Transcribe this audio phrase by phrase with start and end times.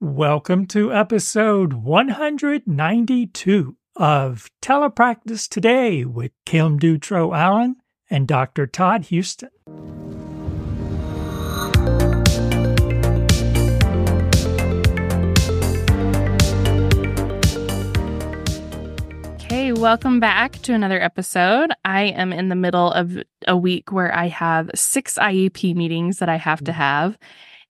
[0.00, 7.74] Welcome to episode 192 of Telepractice Today with Kim Dutro Allen
[8.08, 8.68] and Dr.
[8.68, 9.48] Todd Houston.
[19.34, 21.72] Okay, welcome back to another episode.
[21.84, 23.18] I am in the middle of
[23.48, 26.76] a week where I have six IEP meetings that I have to mm.
[26.76, 27.18] have.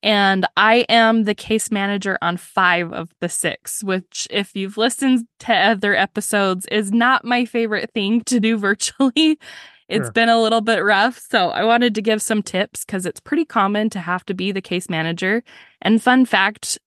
[0.02, 5.26] And I am the case manager on five of the six, which, if you've listened
[5.40, 9.39] to other episodes, is not my favorite thing to do virtually.
[9.90, 10.12] It's Sure.
[10.12, 11.18] been a little bit rough.
[11.30, 14.53] So I wanted to give some tips because it's pretty common to have to be
[14.53, 15.42] the case manager.
[15.80, 16.78] And fun fact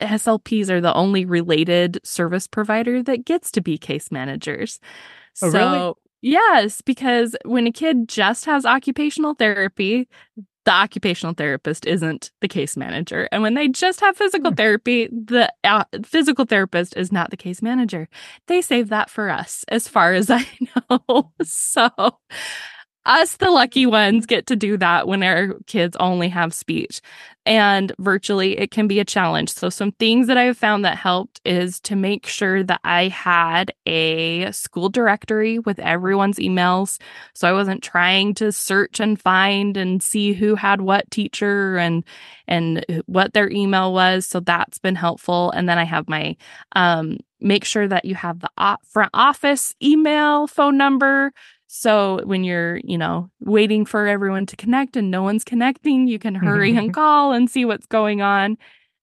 [0.00, 4.80] SLPs are the only related service provider that gets to be case managers.
[5.40, 5.94] Oh, so, really?
[6.20, 10.08] yes, because when a kid just has occupational therapy,
[10.68, 13.26] the occupational therapist isn't the case manager.
[13.32, 14.56] And when they just have physical Hmm.
[14.56, 18.06] therapy, the uh, physical therapist is not the case manager.
[18.48, 20.44] They save that for us, as far as I
[20.90, 21.32] know.
[21.42, 21.88] so,
[23.08, 27.00] us, the lucky ones, get to do that when our kids only have speech.
[27.46, 29.50] And virtually, it can be a challenge.
[29.54, 33.08] So, some things that I have found that helped is to make sure that I
[33.08, 37.00] had a school directory with everyone's emails.
[37.34, 42.04] So, I wasn't trying to search and find and see who had what teacher and
[42.46, 44.26] and what their email was.
[44.26, 45.50] So, that's been helpful.
[45.52, 46.36] And then I have my
[46.76, 48.50] um, make sure that you have the
[48.84, 51.32] front office email, phone number.
[51.68, 56.18] So when you're, you know, waiting for everyone to connect and no one's connecting, you
[56.18, 56.92] can hurry and mm-hmm.
[56.92, 58.56] call and see what's going on.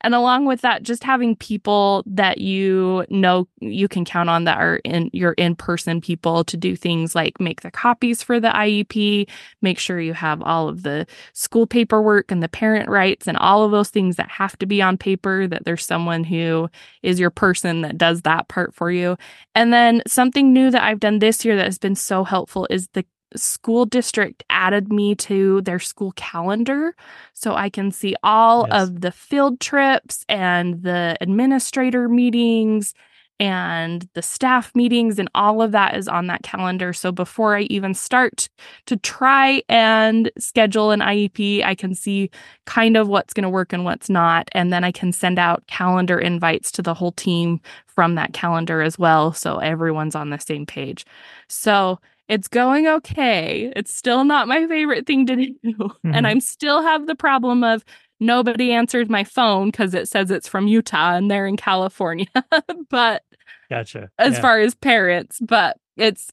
[0.06, 4.60] And along with that, just having people that you know you can count on that
[4.60, 9.28] are in your in-person people to do things like make the copies for the IEP,
[9.64, 13.64] make sure you have all of the school paperwork and the parent rights and all
[13.64, 16.70] of those things that have to be on paper, that there's someone who
[17.02, 19.18] is your person that does that part for you.
[19.56, 22.90] And then something new that I've done this year that has been so helpful is
[22.90, 26.96] the school district added me to their school calendar
[27.34, 28.72] so I can see all Yes.
[28.72, 32.94] of the field trips and the administrator meetings
[33.38, 36.94] and the staff meetings and all of that is on that calendar.
[36.94, 38.48] So before I even start
[38.86, 42.30] to try and schedule an IEP, I can see
[42.66, 44.48] kind of what's going to work and what's not.
[44.54, 48.82] And then I can send out calendar invites to the whole team from that calendar
[48.82, 49.34] as well.
[49.34, 51.06] So everyone's on the same page.
[51.50, 53.72] So it's going okay.
[53.76, 55.54] It's still not my favorite thing to do.
[55.64, 55.92] Mhm.
[56.06, 57.84] And I'm still have the problem of
[58.20, 62.28] nobody answered my phone because it says it's from Utah and they're in California.
[62.90, 63.24] but
[63.70, 64.10] Gotcha.
[64.18, 64.42] as Yeah.
[64.42, 66.32] far as parents, but it's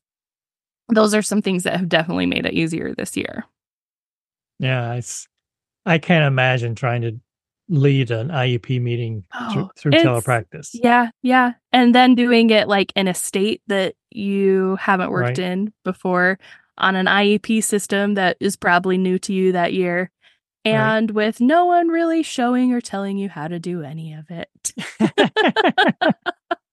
[0.88, 3.44] those are some things that have definitely made it easier this year.
[4.58, 5.26] yeah, it's
[5.86, 7.18] I can't imagine trying to
[7.68, 10.70] lead an IEP meeting through, Oh, through it's- telepractice.
[10.74, 11.52] Yeah, yeah.
[11.72, 15.50] And then doing it like in a state that you haven't worked Right.
[15.50, 16.38] in before
[16.78, 20.10] on an IEP system that is probably new to you that year.
[20.64, 20.74] Right.
[20.74, 24.48] And with no one really showing or telling you how to do any of it.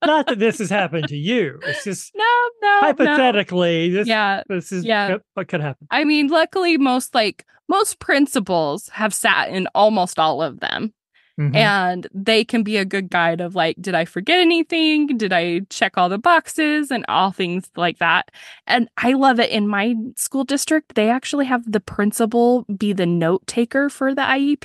[0.05, 1.59] Not that this has happened to you.
[1.65, 2.23] It's just No,
[2.61, 2.67] no.
[2.69, 2.79] no.
[2.87, 3.89] hypothetically.
[3.89, 4.43] This, Yeah.
[4.47, 5.17] this is yeah.
[5.33, 5.87] what could happen.
[5.91, 10.93] I mean, luckily most like most principals have sat in almost all of them.
[11.39, 11.55] Mhm.
[11.55, 15.61] and they can be a good guide of like did i forget anything did i
[15.69, 18.29] check all the boxes and all things like that
[18.67, 23.05] and i love it in my school district they actually have the principal be the
[23.05, 24.59] note taker for the iep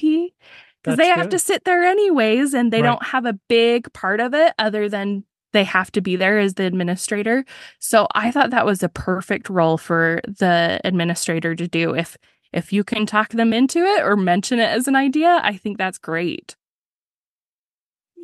[0.83, 2.89] because they That's have to sit there anyways and they Right.
[2.89, 5.23] don't have a big part of it other than
[5.53, 7.45] they have to be there as the administrator
[7.79, 12.17] so i thought that was a perfect role for the administrator to do if
[12.55, 15.77] if you can talk them into it or mention it as an idea i think
[15.77, 16.57] that's great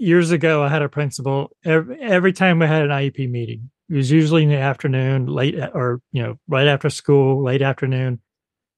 [0.00, 1.50] years ago, I had a principal.
[1.64, 5.56] Every, every time we had an IEP meeting, it was usually in the afternoon, late
[5.74, 8.20] or you know, right after school, late afternoon.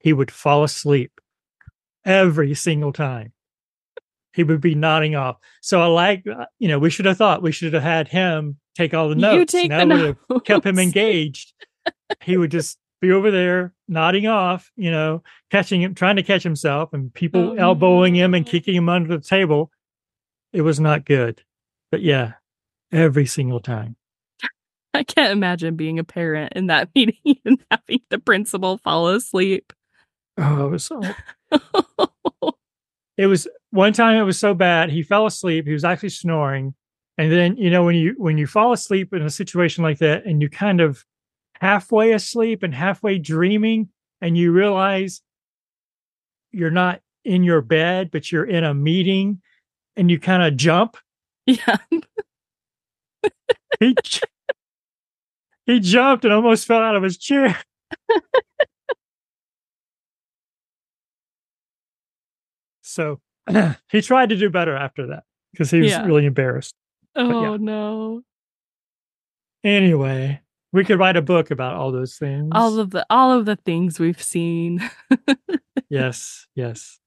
[0.00, 1.12] He would fall asleep
[2.04, 3.32] every single time.
[4.34, 5.36] He would be nodding off.
[5.60, 6.24] So I like,
[6.58, 9.54] you know, we should have thought we should have had him take all the notes.
[9.54, 11.52] You take and the that would have kept him engaged.
[12.22, 16.42] he would just be over there nodding off, you know, catching him, trying to catch
[16.42, 19.70] himself, and people Oh, elbowing him and kicking him under the table.
[20.52, 21.42] It was not good.
[21.90, 22.34] But yeah,
[22.90, 23.96] every single time.
[24.94, 29.72] I can't imagine being a parent in that meeting and having the principal fall asleep.
[30.38, 31.02] Oh, it was so.
[33.18, 34.16] It was one time.
[34.16, 34.90] It was so bad.
[34.90, 35.66] He fell asleep.
[35.66, 36.74] He was actually snoring,
[37.18, 40.24] and then you know when you when you fall asleep in a situation like that,
[40.24, 41.04] and you kind of
[41.62, 43.88] halfway asleep and halfway dreaming,
[44.20, 45.22] and you realize
[46.50, 49.40] you're not in your bed, but you're in a meeting,
[49.96, 50.96] and you kind of jump
[51.46, 51.76] Yeah.
[53.78, 53.96] he,
[55.66, 57.56] he jumped and almost fell out of his chair.
[62.82, 63.20] so
[63.90, 66.04] he tried to do better after that because he was Yeah.
[66.04, 66.74] really embarrassed.
[67.14, 67.56] Oh yeah.
[67.60, 68.22] no.
[69.64, 70.40] Anyway,
[70.72, 72.50] we could write a book about all those things.
[72.52, 74.80] All of the all of the things we've seen.
[75.88, 76.98] yes, yes.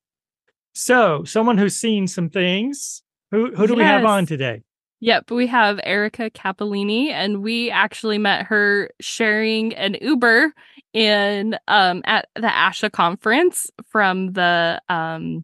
[0.73, 3.01] So, someone who's seen some things.
[3.31, 4.61] Who who do we have on today?
[5.01, 10.53] Yep, we have Erica Cappellini, and we actually met her sharing an Uber
[10.93, 15.43] in um at the ASHA conference from the um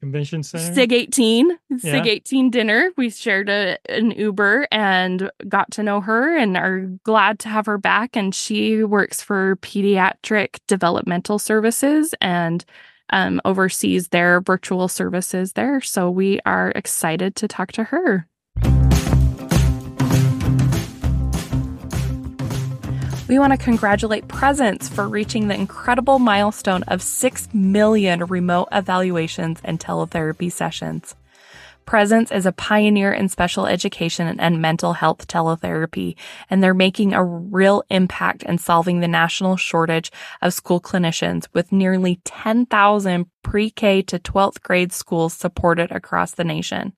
[0.00, 0.74] Convention Center.
[0.74, 1.78] SIG 18 Yeah.
[1.78, 2.90] SIG 18 dinner.
[2.96, 7.66] We shared a, an Uber and got to know her and are glad to have
[7.66, 8.16] her back.
[8.16, 12.64] And she works for Pediatric Developmental Services and
[13.10, 15.80] um, oversees their virtual services there.
[15.80, 18.28] So we are excited to talk to her.
[23.28, 29.60] We want to congratulate Presence for reaching the incredible milestone of 6 million remote evaluations
[29.62, 31.14] and teletherapy sessions.
[31.84, 36.16] Presence is a pioneer in special education and mental health teletherapy,
[36.48, 40.10] and they're making a real impact in solving the national shortage
[40.40, 46.94] of school clinicians with nearly 10,000 pre-K to 12th grade schools supported across the nation.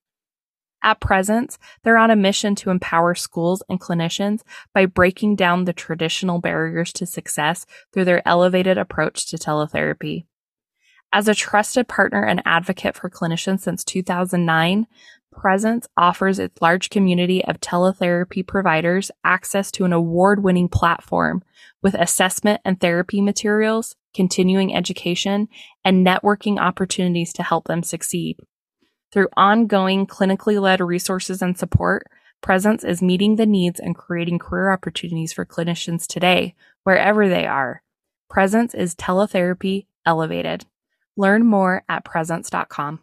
[0.83, 4.41] At Presence, they're on a mission to empower schools and clinicians
[4.73, 10.25] by breaking down the traditional barriers to success through their elevated approach to teletherapy.
[11.13, 14.87] As a trusted partner and advocate for clinicians since 2009,
[15.31, 21.41] Presence offers its large community of teletherapy providers access to an award winning platform
[21.81, 25.47] with assessment and therapy materials, continuing education,
[25.85, 28.37] and networking opportunities to help them succeed.
[29.11, 32.07] Through ongoing clinically led resources and support,
[32.39, 36.55] Presence is meeting the needs and creating career opportunities for clinicians today,
[36.85, 37.83] wherever they are.
[38.29, 40.65] Presence is teletherapy elevated.
[41.17, 43.01] Learn more at presence.com.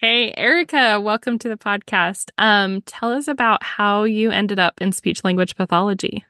[0.00, 2.30] Hey, Erica, welcome to the podcast.
[2.38, 6.24] Um, tell us about how you ended up in speech language pathology.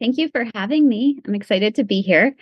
[0.00, 1.20] Thank you for having me.
[1.26, 2.34] I'm excited to be here.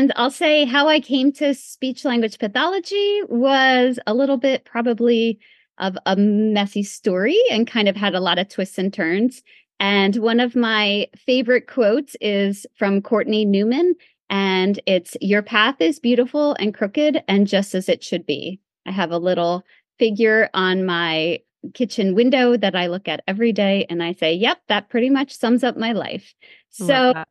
[0.00, 5.38] And I'll say how I came to speech language pathology was a little bit probably
[5.76, 9.42] of a messy story and kind of had a lot of twists and turns.
[9.78, 13.94] And one of my favorite quotes is from Courtney Newman,
[14.30, 18.58] and it's Your path is beautiful and crooked and just as it should be.
[18.86, 19.64] I have a little
[19.98, 21.40] figure on my
[21.74, 25.36] kitchen window that I look at every day, and I say, Yep, that pretty much
[25.36, 26.34] sums up my life.
[26.70, 27.12] So.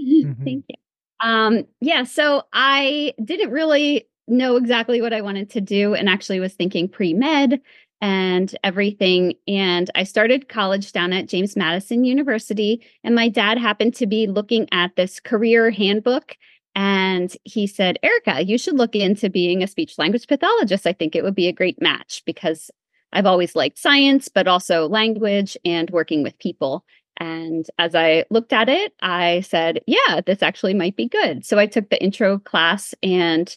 [0.00, 0.44] Mhm.
[0.44, 0.76] thank you.
[1.22, 6.40] Um, yeah, so I didn't really know exactly what I wanted to do and actually
[6.40, 7.60] was thinking pre med
[8.00, 9.34] and everything.
[9.46, 12.84] And I started college down at James Madison University.
[13.04, 16.36] And my dad happened to be looking at this career handbook.
[16.74, 20.86] And he said, Erica, you should look into being a speech language pathologist.
[20.86, 22.70] I think it would be a great match because
[23.12, 26.84] I've always liked science, but also language and working with people.
[27.22, 31.46] And as I looked at it, I said, yeah, this actually might be good.
[31.46, 33.56] So I took the intro class and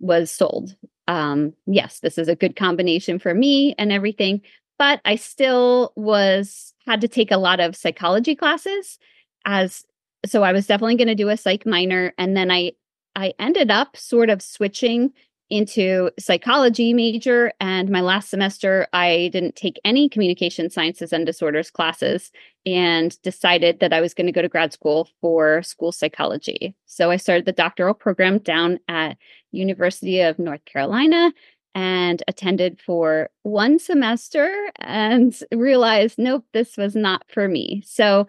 [0.00, 0.76] was sold.
[1.08, 4.42] Um, yes, this is a good combination for me and everything.
[4.78, 8.98] But I still was had to take a lot of psychology classes
[9.46, 9.86] as
[10.26, 12.12] so I was definitely going to do a psych minor.
[12.18, 12.72] And then I
[13.14, 15.14] I ended up sort of switching
[15.48, 21.70] into psychology major and my last semester I didn't take any communication sciences and disorders
[21.70, 22.32] classes
[22.64, 26.74] and decided that I was going to go to grad school for school psychology.
[26.86, 29.16] So I started the doctoral program down at
[29.52, 31.32] University of North Carolina
[31.76, 37.82] and attended for one semester and realized nope this was not for me.
[37.86, 38.26] So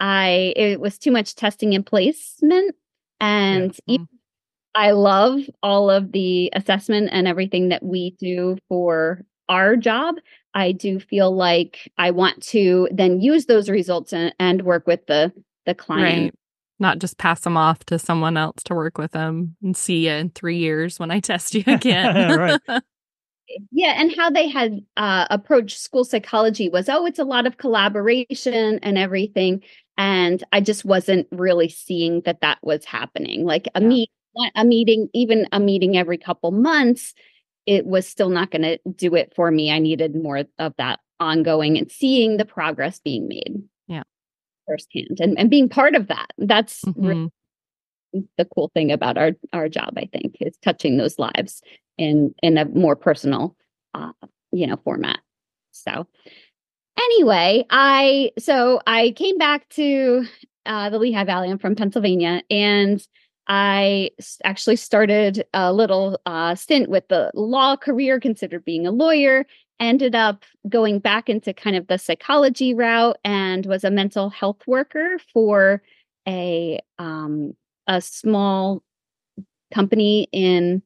[0.00, 2.74] I it was too much testing and placement
[3.20, 3.94] and Yeah.
[3.94, 4.08] even
[4.80, 10.14] I love all of the assessment and everything that we do for our job.
[10.54, 15.06] I do feel like I want to then use those results and, and work with
[15.06, 15.32] the
[15.66, 16.22] the client.
[16.22, 16.34] Right.
[16.78, 20.12] Not just pass them off to someone else to work with them and see you
[20.12, 22.38] in three years when I test you again.
[22.38, 22.60] Right.
[23.72, 27.56] Yeah, and how they had uh, approached school psychology was, oh, it's a lot of
[27.56, 29.64] collaboration and everything,
[29.98, 33.44] and I just wasn't really seeing that that was happening.
[33.44, 33.88] Like a Yeah.
[33.88, 34.10] meet,
[34.54, 37.14] a meeting, even a meeting every couple months,
[37.66, 39.70] it was still not going to do it for me.
[39.70, 43.62] I needed more of that ongoing and seeing the progress being made.
[43.86, 44.02] Yeah.
[44.66, 46.28] firsthand and and being part of that.
[46.38, 47.30] That's really
[48.12, 48.28] Mhm.
[48.38, 51.62] the cool thing about our our job i think is touching those lives
[51.96, 53.56] in in a more personal
[53.94, 54.10] uh,
[54.50, 55.20] you know format
[55.70, 56.06] so
[56.98, 60.24] anyway i so i came back to
[60.66, 63.06] uh, the lehigh valley i'm from pennsylvania and
[63.50, 64.10] i
[64.44, 69.44] actually started a little uh, stint with the law career considered being a lawyer
[69.80, 74.60] ended up going back into kind of the psychology route and was a mental health
[74.66, 75.82] worker for
[76.28, 77.54] a um,
[77.86, 78.82] a small
[79.72, 80.82] company in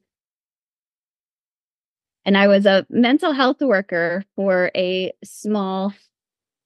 [2.25, 5.93] and I was a mental health worker for a small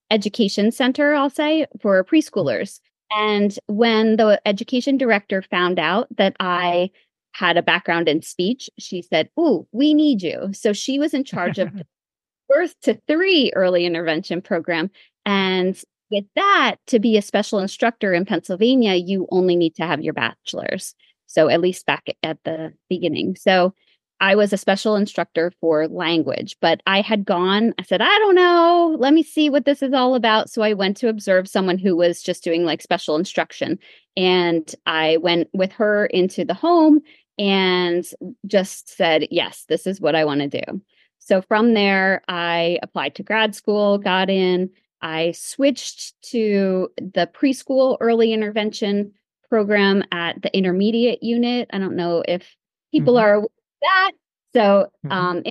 [0.10, 2.80] education center, I'll say, for preschoolers.
[3.12, 6.92] And when the education director found out that I
[7.34, 10.50] had a background in speech, she said, Ooh, we need you.
[10.54, 11.70] So she was in charge of
[12.50, 14.90] birth to three early intervention program.
[15.26, 20.02] And with that, to be a special instructor in Pennsylvania, you only need to have
[20.02, 20.96] your bachelor's.
[21.28, 23.36] So at least back at the beginning.
[23.36, 23.74] So
[24.22, 28.36] I was a special instructor for language, but I had gone, I said, I don't
[28.36, 30.50] know, let me see what this is all about.
[30.50, 33.80] So I went to observe someone who was just doing like special instruction.
[34.18, 37.00] And I went with her into the home
[37.38, 38.06] and
[38.46, 40.82] just said, Yes, this is what I want to do.
[41.20, 44.70] So from there, I applied to grad school, got in.
[45.02, 49.14] I switched to the preschool early intervention
[49.48, 51.70] program at the intermediate unit.
[51.72, 52.56] I don't know if
[52.92, 53.44] people mm-hmm.
[53.44, 53.48] are
[53.82, 54.12] that.
[54.54, 55.12] So, mm-hmm.
[55.12, 55.44] um,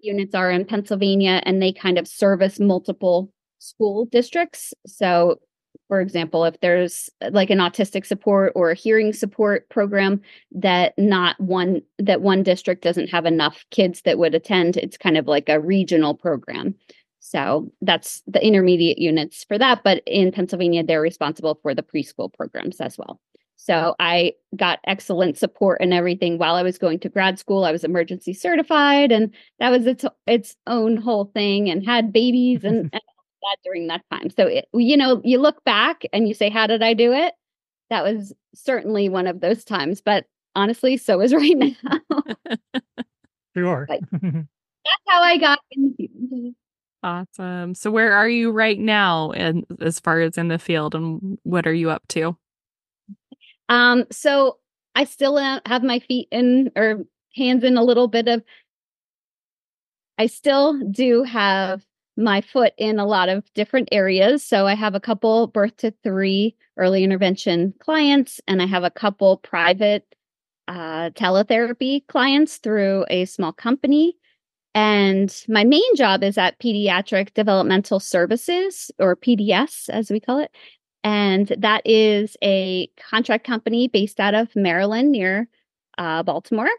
[0.00, 4.74] units are in Pennsylvania and they kind of service multiple school districts.
[4.86, 5.40] So,
[5.88, 10.20] for example, if there's like an autistic support or a hearing support program
[10.52, 15.16] that not one that one district doesn't have enough kids that would attend, it's kind
[15.16, 16.74] of like a regional program.
[17.20, 19.84] So that's the intermediate units for that.
[19.84, 23.20] But in Pennsylvania, they're responsible for the preschool programs as well.
[23.64, 27.64] So I got excellent support and everything while I was going to grad school.
[27.64, 32.64] I was emergency certified, and that was its its own whole thing, and had babies
[32.64, 34.30] and, and that during that time.
[34.30, 37.34] So, it, you know, you look back and you say, How did I do it?
[37.88, 40.00] That was certainly one of those times.
[40.00, 40.24] But
[40.56, 42.00] honestly, so is right now.
[43.56, 43.86] sure.
[44.12, 44.40] Mm-hmm.
[44.40, 46.56] that's how I got in.
[47.04, 47.76] Awesome.
[47.76, 51.68] So, where are you right now, and as far as in the field, and what
[51.68, 52.36] are you up to?
[53.72, 54.58] Um, so
[54.94, 58.42] I still have my feet in or hands in a little bit of.
[60.18, 61.82] I still do have
[62.14, 64.44] my foot in a lot of different areas.
[64.44, 68.90] So I have a couple birth to three early intervention clients, and I have a
[68.90, 70.04] couple private
[70.68, 74.18] uh, teletherapy clients through a small company.
[74.74, 80.50] And my main job is at Pediatric Developmental Services, or PDS as we call it.
[81.04, 85.48] And that is a contract company based out of Maryland near
[85.98, 86.70] uh, Baltimore.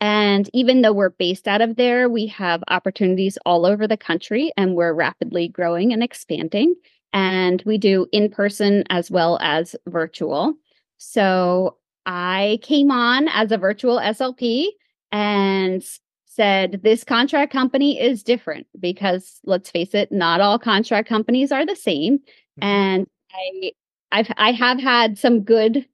[0.00, 4.52] And even though we're based out of there, we have opportunities all over the country
[4.56, 6.74] and we're rapidly growing and expanding.
[7.12, 10.54] And we do in person as well as virtual.
[10.98, 14.66] So I came on as a virtual SLP
[15.12, 15.82] and
[16.26, 21.64] said, This contract company is different because let's face it, not all contract companies are
[21.64, 22.18] the same.
[22.18, 22.64] Mm-hmm.
[22.64, 23.06] And
[23.36, 23.72] I
[24.12, 25.86] I've I have had some good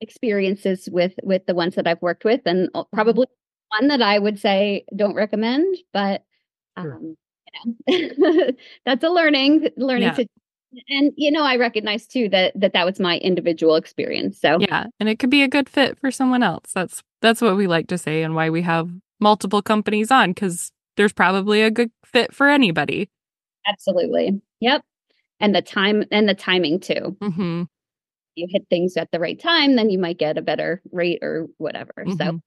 [0.00, 2.94] experiences with with the ones that I've worked with, and mm-hmm.
[2.94, 3.26] probably
[3.70, 6.24] one that I would say don't recommend, but
[6.76, 7.16] um,
[7.86, 8.50] you know,
[8.86, 10.14] that's a learning learning yeah.
[10.14, 10.26] to.
[10.90, 14.38] And you know, I recognize too that that that was my individual experience.
[14.38, 16.72] So yeah, and it could be a good fit for someone else.
[16.74, 20.70] That's that's what we like to say, and why we have multiple companies on because
[20.96, 23.08] there's probably a good fit for anybody.
[23.66, 24.40] Absolutely.
[24.60, 24.82] Yep.
[25.40, 27.16] And the time and the timing too.
[27.20, 27.62] Mm-hmm
[28.38, 31.48] you hit things at the right time, then you might get a better rate or
[31.58, 31.92] whatever.
[31.98, 32.16] Mm-hmm.
[32.16, 32.40] So,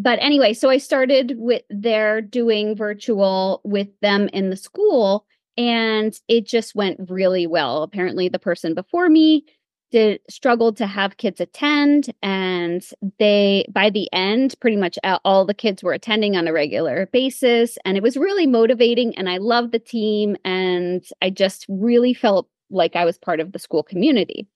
[0.00, 5.26] but anyway, so I started with their doing virtual with them in the school,
[5.56, 7.82] and it just went really well.
[7.82, 9.44] Apparently, the person before me
[9.92, 12.84] did struggled to have kids attend and
[13.18, 17.78] they by the end pretty much all the kids were attending on a regular basis
[17.84, 22.48] and it was really motivating and i loved the team and i just really felt
[22.70, 24.48] like i was part of the school community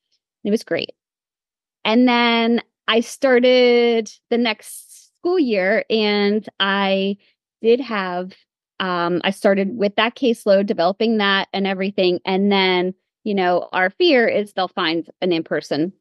[0.47, 0.95] it was great.
[1.85, 7.17] And then I started the next school year and I
[7.61, 8.33] did have
[8.79, 12.95] um I started with that caseload developing that and everything and then
[13.27, 15.93] you know our fear is they'll find an in-person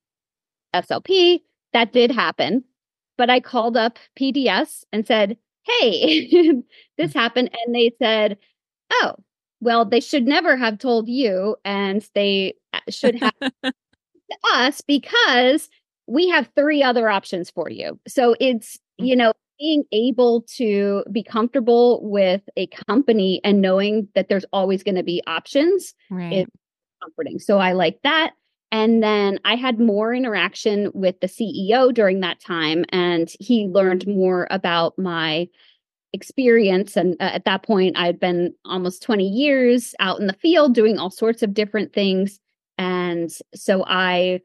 [0.73, 1.41] SLP
[1.73, 2.63] that did happen
[3.17, 6.27] but I called up PDS and said hey
[6.97, 7.13] this mm.
[7.13, 8.37] happened and they said
[8.91, 9.15] oh
[9.59, 13.33] well they should never have told you and they uh, should have
[14.53, 15.69] us because
[16.07, 17.99] we have three other options for you.
[18.07, 19.07] So it's, Mm.
[19.07, 24.83] you know, being able to be comfortable with a company and knowing that there's always
[24.83, 26.47] going to be options Right.
[27.05, 27.39] Comforting.
[27.39, 28.33] So I like that.
[28.71, 34.05] And then I had more interaction with the CEO during that time, and he learned
[34.07, 35.47] more about my
[36.11, 36.97] experience.
[36.97, 40.73] And uh, at that point, I had been almost 20 years out in the field
[40.73, 42.39] doing all sorts of different things.
[42.77, 44.41] And so I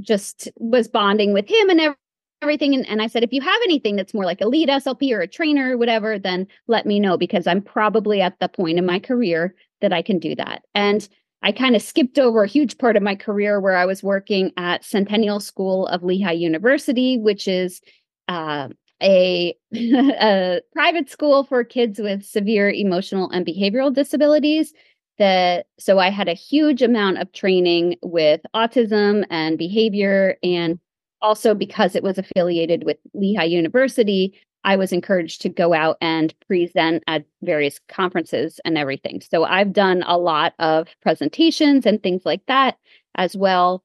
[0.00, 1.94] just was bonding with him and
[2.42, 2.74] everything.
[2.74, 5.20] And, and I said, if you have anything that's more like a lead SLP or
[5.20, 8.86] a trainer or whatever, then let me know because I'm probably at the point in
[8.86, 10.62] my career that I can do that.
[10.74, 11.08] And
[11.42, 14.52] I kind of skipped over a huge part of my career where I was working
[14.56, 17.80] at Centennial School of Lehigh University, which is
[18.28, 18.68] uh,
[19.02, 24.72] a, a private school for kids with severe emotional and behavioral disabilities.
[25.18, 30.80] That so I had a huge amount of training with autism and behavior, and
[31.20, 34.32] also because it was affiliated with Lehigh University,
[34.64, 39.20] I was encouraged to go out and present at various conferences and everything.
[39.20, 42.76] So I've done a lot of presentations and things like that
[43.16, 43.82] as well,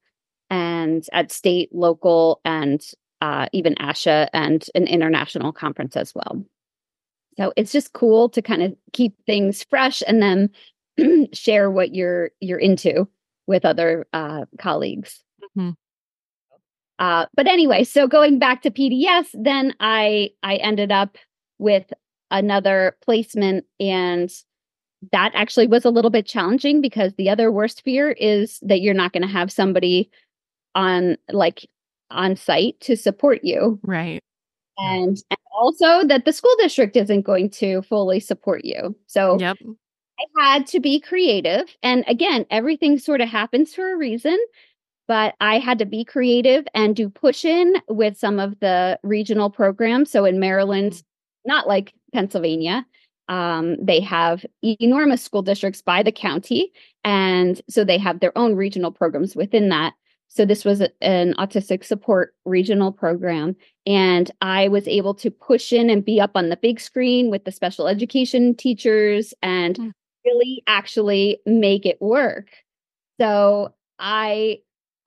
[0.50, 2.80] and at state, local, and
[3.20, 6.44] uh, even ASHA and an international conference as well.
[7.36, 10.50] So it's just cool to kind of keep things fresh and then
[11.32, 13.08] share what you're you're into
[13.46, 15.22] with other uh, colleagues.
[15.56, 15.74] Mhm.
[16.98, 21.16] Uh, but anyway, so going back to PDS, then I I ended up
[21.58, 21.92] with
[22.30, 24.30] another placement, and
[25.12, 28.94] that actually was a little bit challenging because the other worst fear is that you're
[28.94, 30.10] not going to have somebody
[30.74, 31.68] on like
[32.10, 34.20] on site to support you Right.
[34.78, 39.58] and, and also that the school district isn't going to fully support you so Yep.
[40.36, 41.76] I had to be creative.
[41.82, 44.36] And again, everything sort of happens for a reason.
[45.08, 49.50] But I had to be creative and do push in with some of the regional
[49.50, 50.10] programs.
[50.10, 51.02] So in Maryland,
[51.44, 52.86] not like Pennsylvania,
[53.28, 56.72] um, they have enormous school districts by the county.
[57.04, 59.94] And so they have their own regional programs within that.
[60.28, 63.56] So this was an autistic support regional program.
[63.86, 67.44] And I was able to push in and be up on the big screen with
[67.44, 69.92] the special education teachers and Mm.
[70.26, 72.50] really actually make it work.
[73.18, 74.58] So I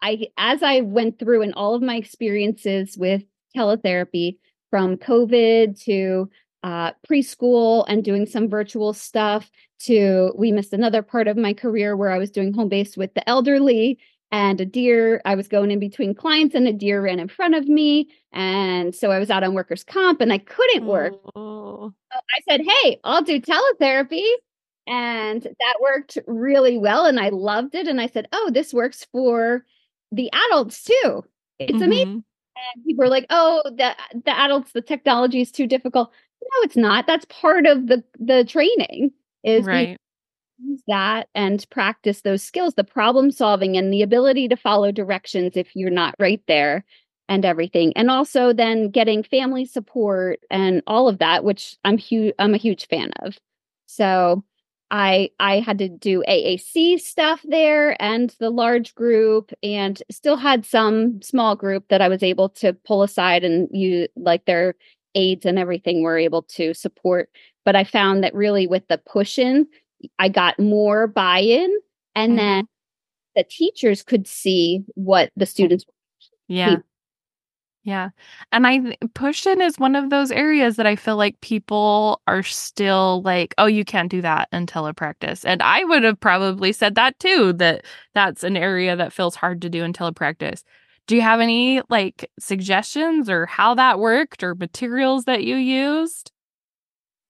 [0.01, 3.23] I as I went through in all of my experiences with
[3.55, 4.37] teletherapy
[4.69, 6.29] from COVID to
[6.63, 11.97] uh, preschool and doing some virtual stuff to we missed another part of my career
[11.97, 13.99] where I was doing home based with the elderly
[14.31, 17.55] and a deer I was going in between clients and a deer ran in front
[17.55, 21.93] of me and so I was out on workers comp and I couldn't work Oh.
[22.13, 24.27] I said, Hey, I'll do teletherapy.
[24.87, 27.05] And that worked really well.
[27.05, 27.87] And I loved it.
[27.87, 29.65] And I said, Oh, this works for
[30.11, 31.23] the adults too.
[31.59, 32.05] It's amazing.
[32.05, 32.23] Mhm.
[32.75, 33.95] And people are like, Oh, the
[34.25, 36.11] the adults, the technology is too difficult.
[36.41, 37.07] No, it's not.
[37.07, 39.11] That's part of the the training
[39.43, 39.97] is Right.
[40.63, 45.57] use that and practice those skills, the problem solving and the ability to follow directions
[45.57, 46.85] if you're not right there
[47.29, 47.93] and everything.
[47.97, 52.57] And also then getting family support and all of that, which I'm huge I'm a
[52.57, 53.37] huge fan of.
[53.87, 54.43] So
[54.91, 60.65] I I had to do AAC stuff there and the large group and still had
[60.65, 64.75] some small group that I was able to pull aside and you like their
[65.15, 67.29] aides and everything were able to support.
[67.65, 69.67] But I found that really with the push in,
[70.19, 71.71] I got more buy in
[72.15, 72.37] and Mhm.
[72.37, 72.67] then
[73.35, 75.85] the teachers could see what the students
[76.47, 76.77] Yeah.
[77.83, 78.09] Yeah.
[78.51, 82.21] And I th- push in is one of those areas that I feel like people
[82.27, 85.43] are still like, oh, you can't do that in telepractice.
[85.45, 89.63] And I would have probably said that too, that that's an area that feels hard
[89.63, 90.63] to do in telepractice.
[91.07, 96.31] Do you have any like suggestions or how that worked or materials that you used?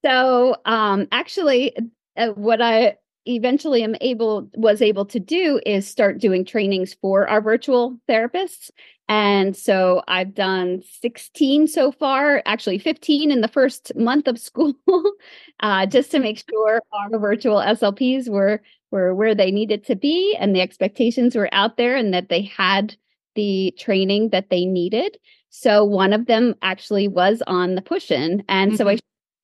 [0.04, 1.76] So, um, actually,
[2.18, 7.28] uh, what I eventually am able was able to do is start doing trainings for
[7.28, 8.72] our virtual therapists.
[9.08, 14.74] And so I've done 16 so far, actually 15 in the first month of school,
[15.60, 20.36] uh, just to make sure our virtual SLPs were were where they needed to be
[20.40, 22.96] and the expectations were out there and that they had
[23.36, 25.18] the training that they needed.
[25.50, 28.44] So one of them actually was on the push in.
[28.50, 28.98] And so I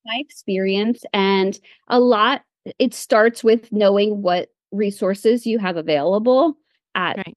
[0.08, 2.42] my experience and a lot
[2.78, 6.56] it starts with knowing what resources you have available
[6.94, 7.36] at Right.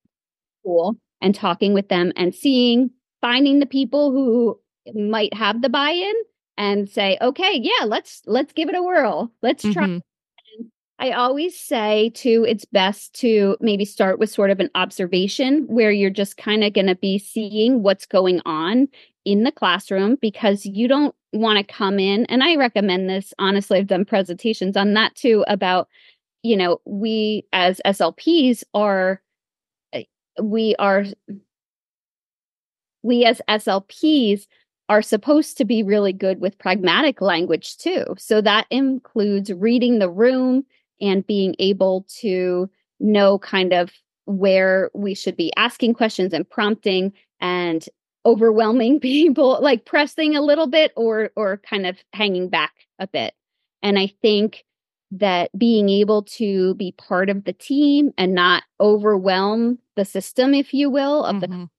[0.61, 2.91] school and talking with them and seeing
[3.21, 4.59] finding the people who
[4.95, 6.15] might have the buy-in
[6.57, 10.01] and say okay yeah let's let's give it a whirl let's try Mhm.
[10.99, 15.91] I always say too, it's best to maybe start with sort of an observation where
[15.91, 18.87] you're just kind of going to be seeing what's going on
[19.25, 22.25] in the classroom because you don't want to come in.
[22.25, 25.87] And I recommend this, honestly, I've done presentations on that too about,
[26.43, 29.21] you know, we as SLPs are,
[29.93, 30.03] eh,
[30.41, 31.05] we are,
[33.03, 34.47] we as SLPs
[34.89, 38.03] are supposed to be really good with pragmatic language too.
[38.17, 40.65] So that includes reading the room
[40.99, 43.91] and being able to know kind of
[44.25, 47.87] where we should be asking questions and prompting and
[48.25, 53.33] overwhelming people like pressing a little bit or or kind of hanging back a bit
[53.81, 54.63] and i think
[55.13, 60.73] that being able to be part of the team and not overwhelm the system if
[60.73, 61.63] you will of mm-hmm.
[61.63, 61.69] the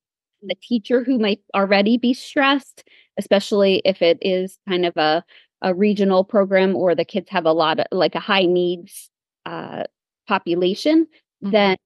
[0.45, 2.85] the teacher who might already be stressed
[3.19, 5.25] especially if it is kind of a
[5.63, 9.09] a regional program or the kids have a lot of like a high needs
[9.47, 9.85] uh,
[10.27, 11.07] population
[11.43, 11.53] mm-hmm.
[11.53, 11.77] then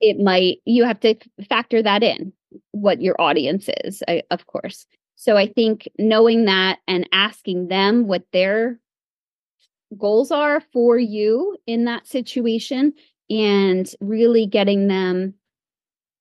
[0.00, 1.14] it might you have to
[1.48, 2.32] factor that in
[2.72, 4.86] what your audience is I, of course.
[5.16, 8.80] So i think knowing that and asking them what their
[9.98, 12.92] goals are for you in that situation
[13.30, 15.34] and really getting them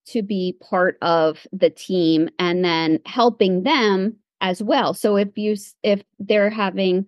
[0.05, 4.93] to be part of the team and then helping them as well.
[4.93, 7.05] So if you if they're having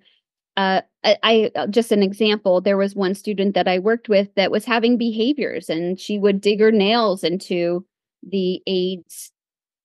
[0.58, 4.52] uh, I, I just an example there was one student that i worked with that
[4.52, 7.86] was having behaviors and she would dig her nails into
[8.30, 9.32] the aide's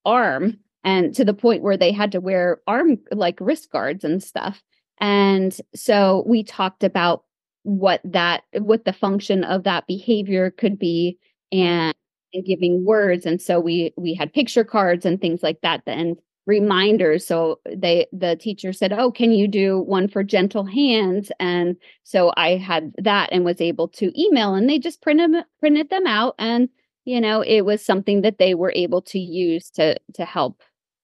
[0.05, 4.21] arm and to the point where they had to wear arm like wrist guards and
[4.21, 4.61] stuff.
[4.99, 7.23] And so we talked about
[7.63, 11.17] what that what the function of that behavior could be
[11.51, 11.93] and,
[12.33, 13.25] and giving words.
[13.25, 17.25] And so we we had picture cards and things like that and reminders.
[17.25, 21.31] So they the teacher said oh can you do one for gentle hands?
[21.39, 25.89] And so i had that and was able to email and they just printed printed
[25.89, 26.69] them out and
[27.05, 30.61] you know it was something that they were able to use to to help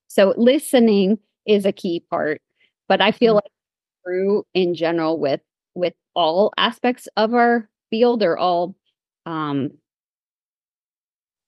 [0.08, 2.40] so listening is a key part
[2.88, 3.46] but i feel mm-hmm.
[3.46, 3.52] like
[4.04, 5.40] true in general with
[5.74, 8.74] with all aspects of our field or all
[9.26, 9.70] um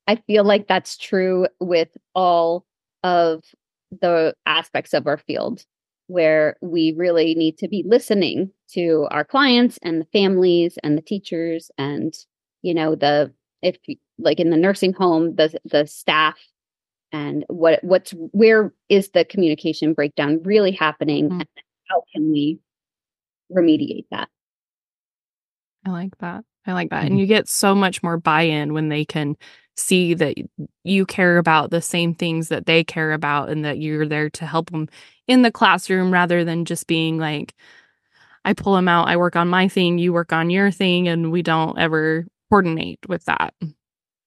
[0.06, 2.64] i feel like that's true with all
[3.02, 3.42] of
[4.00, 5.64] the aspects of our field
[6.06, 11.02] where we really need to be listening to our clients and the families and the
[11.02, 12.14] teachers and
[12.62, 13.32] you know the
[13.62, 13.76] if
[14.18, 16.38] like in the nursing home the the staff
[17.12, 21.40] and what what's where is the communication breakdown really happening mm.
[21.40, 21.48] and
[21.88, 22.58] how can we
[23.54, 24.28] remediate that
[25.86, 27.12] i like that i like that mm-hmm.
[27.12, 29.36] and you get so much more buy-in when they can
[29.76, 30.36] see that
[30.84, 34.44] you care about the same things that they care about and that you're there to
[34.44, 34.88] help them
[35.26, 37.54] in the classroom rather than just being like
[38.44, 41.30] I pull them out, I work on my thing, you work on your thing and
[41.30, 43.54] we don't ever coordinate with that.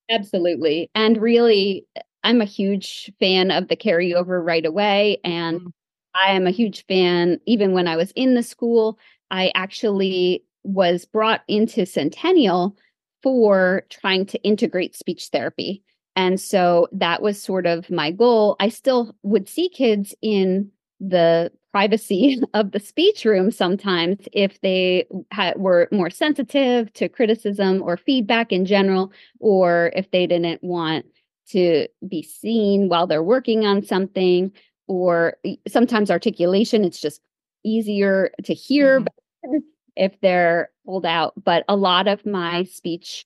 [0.09, 0.89] Absolutely.
[0.95, 1.85] And really
[2.23, 5.69] I'm a huge fan of the carryover right away and mm-hmm.
[6.15, 8.97] I am a huge fan even when I was in the school
[9.29, 12.77] I actually was brought into Centennial
[13.21, 15.81] for trying to integrate speech therapy.
[16.15, 18.55] And so that was sort of my goal.
[18.59, 25.05] I still would see kids in the privacy of the speech room sometimes if they
[25.31, 31.05] had, were more sensitive to criticism or feedback in general, or if they didn't want
[31.49, 34.51] to be seen while they're working on something,
[34.87, 35.35] or
[35.67, 37.21] sometimes articulation, it's just
[37.65, 39.01] easier to hear.
[39.01, 39.07] Mm-hmm
[39.95, 41.33] if they're pulled out.
[41.43, 43.25] But a lot of my speech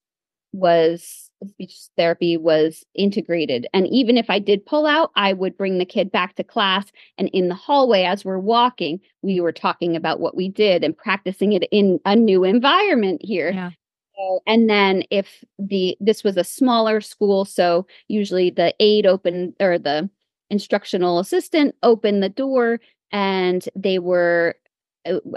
[0.52, 3.68] was speech therapy was integrated.
[3.74, 6.86] And even if I did pull out, I would bring the kid back to class.
[7.18, 10.98] And in the hallway, as we're walking, we were talking about what we did and
[10.98, 13.52] practicing it in a new environment here.
[13.52, 13.72] Yeah.
[14.18, 19.54] So, and then if the this was a smaller school, so usually the aide opened
[19.60, 20.10] or the
[20.50, 22.80] instructional assistant opened the door
[23.12, 24.56] and they were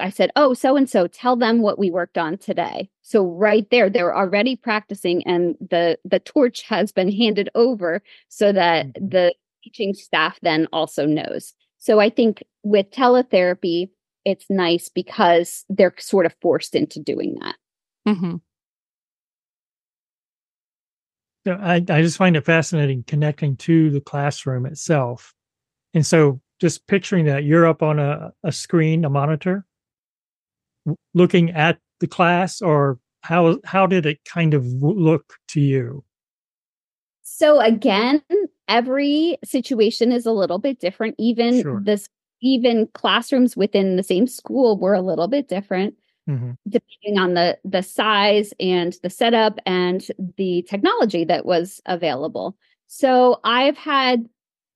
[0.00, 3.68] I said, "Oh, so and so, tell them what we worked on today." So right
[3.70, 9.08] there, they're already practicing, and the the torch has been handed over so that mm-hmm.
[9.08, 11.54] the teaching staff then also knows.
[11.78, 13.90] So I think with teletherapy,
[14.24, 17.56] it's nice because they're sort of forced into doing that.
[18.06, 18.36] Mm-hmm.
[21.46, 25.34] So I, I just find it fascinating connecting to the classroom itself.
[25.94, 29.64] And so just picturing that you're up on a, a screen, a monitor,
[31.14, 36.04] looking at the class, or how how did it kind of look to you?
[37.22, 38.22] So again,
[38.68, 41.14] every situation is a little bit different.
[41.18, 41.80] Even sure.
[41.84, 42.08] this
[42.42, 45.94] even classrooms within the same school were a little bit different.
[46.28, 46.54] Mhm.
[46.68, 52.56] depending on the the size and the setup and the technology that was available.
[52.86, 54.28] So I've had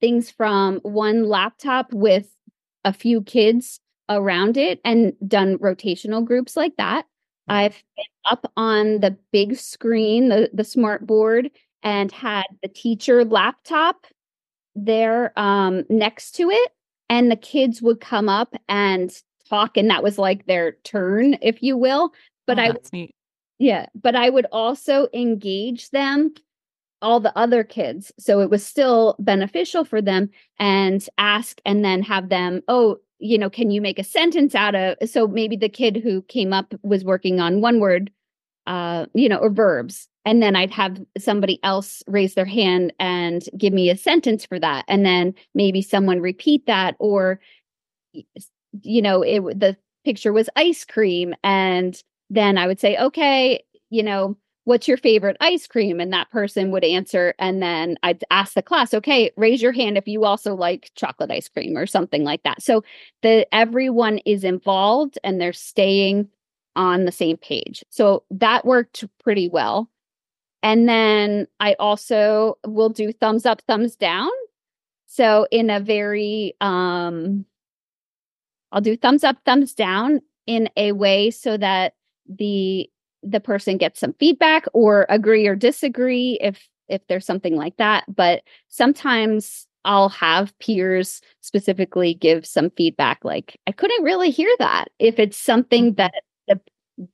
[0.05, 2.29] things from one laptop with
[2.85, 7.07] a few kids around it and done rotational groups like that.
[7.49, 11.51] I've been up on the big screen, the the smart board,
[11.83, 14.07] and had the teacher laptop
[14.75, 16.73] there um, next to it,
[17.09, 19.11] and the kids would come up and
[19.49, 22.12] talk, and that was like their turn, if you will.
[22.47, 23.14] But Oh, I neat.
[23.59, 26.35] yeah, but I would also engage them,
[27.05, 28.11] all the other kids.
[28.19, 33.38] So it was still beneficial for them and ask and then have them, oh, you
[33.38, 36.75] know, can you make a sentence out of so maybe the kid who came up
[36.83, 38.11] was working on one word,
[38.67, 40.09] uh, you know, or verbs.
[40.25, 44.59] And then I'd have somebody else raise their hand and give me a sentence for
[44.59, 44.85] that.
[44.88, 47.40] And then maybe someone repeat that or
[48.83, 54.03] you know, it the picture was ice cream and then I would say, okay, you
[54.03, 56.00] know, what's your favorite ice cream?
[56.00, 57.35] And that person would answer.
[57.38, 61.31] And then I'd ask the class, okay, raise your hand if you also like chocolate
[61.31, 62.62] ice cream or something like that.
[62.62, 62.83] So
[63.22, 66.29] the everyone is involved and they're staying
[66.77, 67.85] on the same page.
[67.90, 69.90] So that worked pretty well.
[70.62, 74.31] And then I also will do thumbs up, thumbs down.
[75.07, 77.44] So in a very um
[78.72, 81.94] I'll do thumbs up, thumbs down in a way so that
[82.29, 82.90] the
[83.25, 88.05] the person gets some feedback or agree or disagree if if there's something like that
[88.15, 94.87] but sometimes i'll have peers specifically give some feedback like i couldn't really hear that
[94.99, 96.15] if it's something that
[96.49, 96.61] the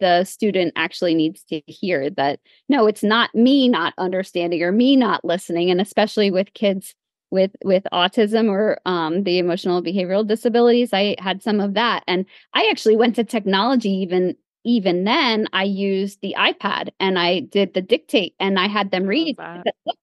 [0.01, 4.97] the student actually needs to hear that no it's not me not understanding or me
[4.97, 6.95] not listening and especially with kids
[7.31, 12.27] with with autism or um, the emotional behavioral disabilities i had some of that and
[12.55, 17.75] i actually went to technology even even then i used the ipad and i did
[17.75, 19.37] the dictate and i had them read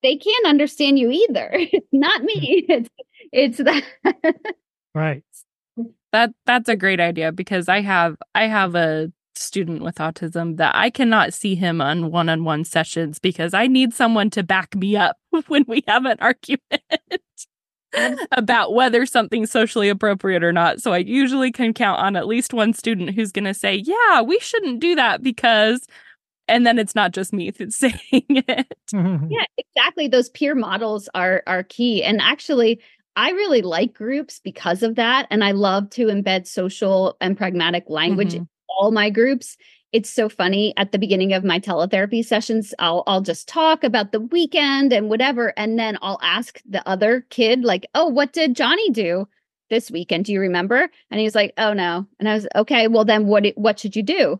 [0.03, 1.49] they can't understand you either.
[1.77, 2.65] It's not me.
[2.67, 2.71] Hmm.
[2.71, 2.89] It's
[3.31, 3.83] it's that.
[4.95, 5.23] Right.
[5.77, 5.91] Mm.
[6.11, 10.73] That that's a great idea because I have I have a student with autism that
[10.73, 15.17] I cannot see him on one-on-one sessions because I need someone to back me up
[15.47, 16.81] when we have an argument
[18.31, 20.81] about whether something's socially appropriate or not.
[20.81, 24.21] So I usually can count on at least one student who's going to say, "Yeah,
[24.21, 25.87] we shouldn't do that because,"
[26.47, 28.73] and then it's not just me that's saying it.
[28.93, 32.79] yeah exactly those peer models are are key and actually
[33.15, 37.83] i really like groups because of that and i love to embed social and pragmatic
[37.87, 38.43] language mm-hmm.
[38.43, 39.57] in all my groups
[39.97, 44.11] it's so funny at the beginning of my teletherapy sessions i'll i'll just talk about
[44.11, 48.55] the weekend and whatever and then i'll ask the other kid like oh what did
[48.55, 49.27] johnny do
[49.71, 53.03] this weekend do you remember and he's like oh no and i was okay well
[53.05, 54.39] then what what should you do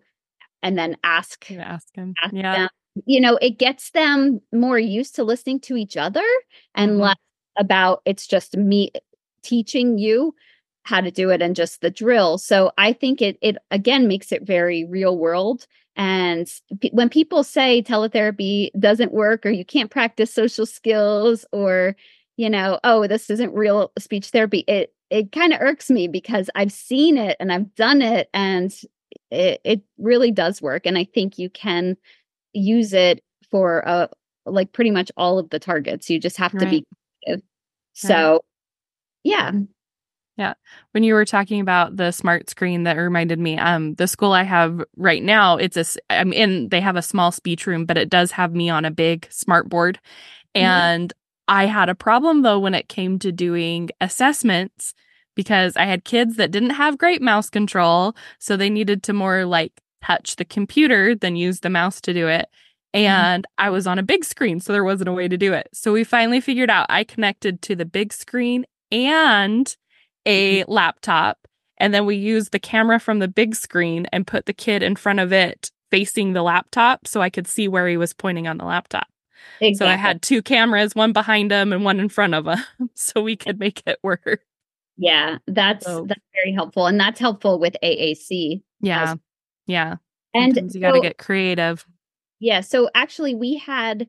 [0.61, 2.13] and then ask You ask him.
[2.23, 2.53] ask Yeah.
[2.55, 2.69] them.
[3.05, 6.25] You know, it gets them more used to listening to each other
[6.73, 7.01] and Mhm.
[7.01, 7.15] less
[7.57, 8.91] about it's just me
[9.43, 10.33] teaching you
[10.87, 12.37] how to do it and just the drill.
[12.37, 15.67] So I think it it again makes it very real world.
[15.95, 16.47] And
[16.81, 21.95] p- when people say teletherapy doesn't work or you can't practice social skills or
[22.37, 26.49] you know, oh, this isn't real speech therapy, it it kind of irks me because
[26.55, 28.71] I've seen it and I've done it and
[29.31, 31.97] it, it really does work and i think you can
[32.53, 34.07] use it for uh
[34.45, 36.85] like pretty much all of the targets you just have to be
[37.25, 37.43] creative.
[37.93, 38.41] so
[39.23, 39.51] yeah
[40.91, 44.43] when you were talking about the smart screen that reminded me um the school i
[44.43, 48.09] have right now it's a i'm in they have a small speech room but it
[48.09, 49.99] does have me on a big smart board.
[50.55, 50.61] Mhm.
[50.61, 51.13] and
[51.47, 54.93] i had a problem though when it came to doing assessments
[55.35, 59.45] because i had kids that didn't have great mouse control so they needed to more
[59.45, 59.73] like
[60.03, 62.47] touch the computer than use the mouse to do it.
[62.93, 65.67] And i was on a big screen so there wasn't a way to do it.
[65.73, 69.75] So we finally figured out i connected to the big screen and
[70.27, 70.71] a mm-hmm.
[70.71, 71.39] laptop
[71.79, 74.95] and then we used the camera from the big screen and put the kid in
[74.95, 78.57] front of it facing the laptop so I could see where he was pointing on
[78.57, 79.07] the laptop.
[79.61, 79.75] exactly.
[79.75, 82.59] So I had two cameras, one behind him and one in front of him
[82.93, 84.41] so we could make it work.
[84.97, 89.15] yeah that's So- that's very helpful and that's helpful with aac Yeah.
[89.65, 89.95] Yeah.
[90.33, 91.85] and Sometimes you got to get creative.
[92.39, 92.61] Yeah.
[92.61, 94.07] So actually, we had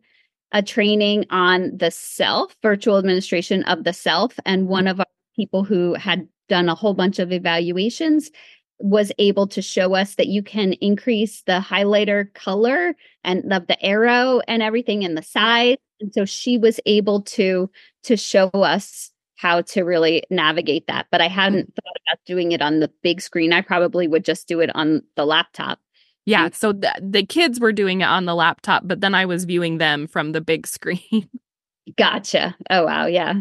[0.53, 4.33] a training on the CELF, virtual administration of the CELF.
[4.47, 4.93] And one mm-hmm.
[4.93, 5.07] of our
[5.39, 8.31] people who had done a whole bunch of evaluations
[8.81, 13.83] was able to show us that you can increase the highlighter color and of the
[13.85, 15.77] arrow and everything in the size.
[16.01, 17.71] And so she was able to
[18.05, 21.07] to show us how to really navigate that.
[21.11, 23.53] But I hadn't thought about doing it on the big screen.
[23.53, 25.79] I probably would just do it on the laptop.
[26.27, 26.51] Yeah.
[26.53, 29.79] So the, the kids were doing it on the laptop, but then I was viewing
[29.79, 31.31] them from the big screen.
[31.97, 32.57] Gotcha.
[32.69, 33.35] Oh wow, yeah.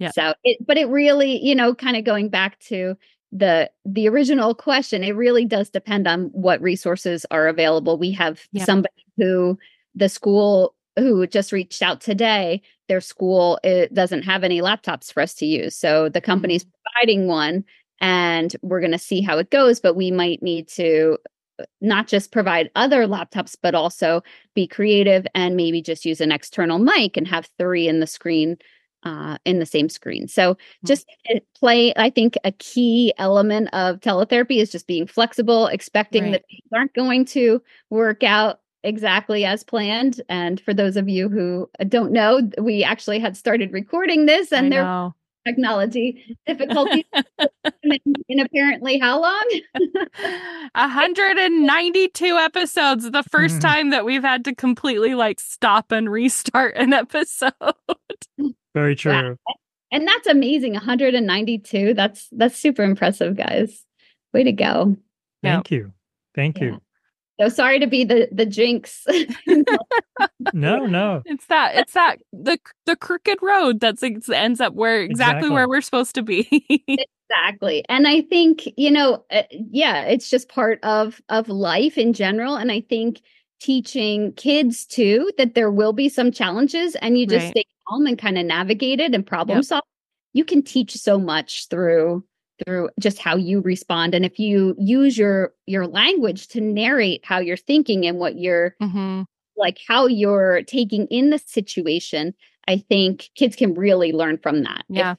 [0.00, 0.10] Yeah.
[0.10, 2.96] So it but it really, you know, kind of going back to
[3.32, 7.98] the the original question, it really does depend on what resources are available.
[7.98, 8.64] We have Yeah.
[8.64, 9.58] somebody who
[9.94, 15.22] the school who just reached out today, their school it doesn't have any laptops for
[15.22, 15.76] us to use.
[15.76, 17.64] So the company's providing one
[18.00, 21.18] and we're going to see how it goes, but we might need to
[21.60, 24.22] uh, not just provide other laptops but also
[24.54, 28.56] be creative and maybe just use an external mic and have three in the screen
[29.04, 30.28] uh, in the same screen.
[30.28, 31.92] So just uh, play.
[31.96, 36.32] I think a key element of teletherapy is just being flexible, expecting Right.
[36.32, 40.20] that things aren't going to work out exactly as planned.
[40.28, 44.72] And for those of you who don't know, we actually had started recording this, and
[44.72, 44.84] there
[45.46, 47.04] technology difficulties.
[48.28, 49.60] in apparently how long?
[50.74, 53.10] 192 episodes.
[53.10, 53.60] The 1st Mhm.
[53.60, 57.52] time that we've had to completely like stop and restart an episode.
[58.74, 58.94] Very Wow.
[59.22, 59.36] true.
[59.92, 60.74] And that's amazing.
[60.74, 61.94] 192.
[61.94, 63.84] That's that's super impressive, guys.
[64.32, 64.96] Way to go.
[65.42, 65.54] Yeah.
[65.56, 65.92] Thank you.
[66.34, 66.64] Thank Yeah.
[66.66, 66.80] you.
[67.40, 69.06] So sorry to be the the jinx.
[70.52, 71.22] No, no.
[71.24, 75.50] It's that it's that the the crooked road that's it ends up where exactly, Exactly.
[75.50, 76.46] where we're supposed to be.
[77.30, 77.84] exactly.
[77.88, 82.56] And I think, you know, uh, yeah, it's just part of of life in general
[82.56, 83.20] and I think
[83.60, 87.50] teaching kids too that there will be some challenges and you just Right.
[87.52, 89.64] stay calm and kind of navigate it and problem Yep.
[89.64, 89.82] solve.
[90.32, 92.24] You can teach so much through
[92.66, 97.38] through just how you respond and if you use your your language to narrate how
[97.38, 99.24] you're thinking and what you're Mhm.
[99.56, 102.34] like how you're taking in the situation,
[102.68, 104.84] I think kids can really learn from that.
[104.90, 105.14] Yeah.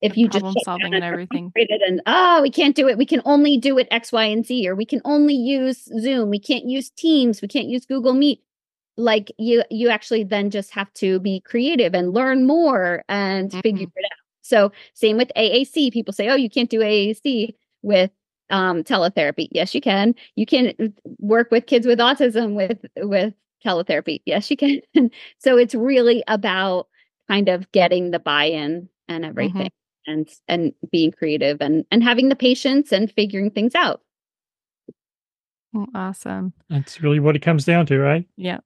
[0.00, 1.52] If, you just solving and everything.
[1.54, 2.96] and oh, we can't do it.
[2.96, 6.30] We can only do it X, Y, and Z, or we can only use Zoom.
[6.30, 7.42] We can't use Teams.
[7.42, 8.40] We can't use Google Meet.
[9.00, 13.86] Like you, you actually then just have to be creative and learn more and figure
[13.86, 13.92] Mhm.
[13.96, 14.18] it out.
[14.42, 15.90] So same with AAC.
[15.92, 18.10] People say, oh, you can't do AAC with
[18.50, 19.48] um, teletherapy.
[19.52, 20.14] Yes, you can.
[20.34, 20.74] You can
[21.18, 23.32] work with kids with autism with with
[23.64, 24.22] teletherapy.
[24.26, 24.80] Yes, you can.
[25.38, 26.88] so it's really about
[27.28, 29.70] kind of getting the buy-in and everything
[30.06, 34.00] and and being creative and and having the patience and figuring things out.
[35.74, 36.52] Oh, awesome.
[36.68, 38.26] That's really what it comes down to, right?
[38.36, 38.58] Yeah.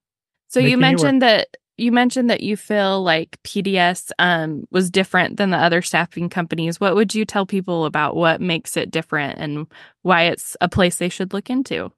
[0.55, 5.37] So Making you mentioned that you mentioned that you feel like PDS um, was different
[5.37, 6.79] than the other staffing companies.
[6.79, 9.67] What would you tell people about what makes it different and
[10.03, 11.91] why it's a place they should look into?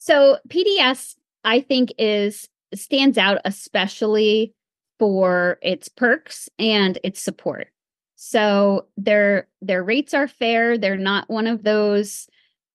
[0.00, 4.52] So PDS I think is stands out especially
[4.98, 7.68] for its perks and its support.
[8.16, 10.76] So their their rates are fair.
[10.76, 12.28] They're not one of those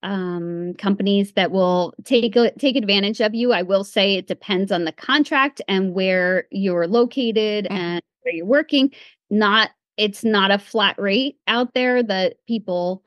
[0.06, 3.52] um, companies that will take a- take advantage of you.
[3.52, 7.72] I will say it depends on the contract and where you're located Mhm.
[7.72, 8.94] and where you're working.
[9.30, 13.02] Not it's not a flat rate out there that people